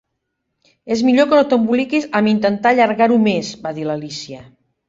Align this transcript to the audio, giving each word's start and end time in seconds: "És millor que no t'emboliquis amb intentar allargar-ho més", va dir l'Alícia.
"És 0.95 1.03
millor 1.09 1.27
que 1.33 1.37
no 1.41 1.43
t'emboliquis 1.51 2.09
amb 2.21 2.31
intentar 2.33 2.73
allargar-ho 2.73 3.23
més", 3.29 3.55
va 3.67 3.79
dir 3.81 3.87
l'Alícia. 3.91 4.43